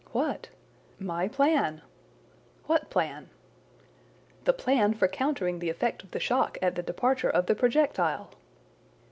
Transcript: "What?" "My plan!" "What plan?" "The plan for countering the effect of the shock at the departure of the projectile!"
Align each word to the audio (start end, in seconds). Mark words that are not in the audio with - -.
"What?" 0.13 0.49
"My 0.97 1.27
plan!" 1.27 1.83
"What 2.65 2.89
plan?" 2.89 3.29
"The 4.45 4.51
plan 4.53 4.95
for 4.95 5.07
countering 5.07 5.59
the 5.59 5.69
effect 5.69 6.01
of 6.01 6.09
the 6.09 6.19
shock 6.19 6.57
at 6.59 6.73
the 6.73 6.81
departure 6.81 7.29
of 7.29 7.45
the 7.45 7.53
projectile!" 7.53 8.31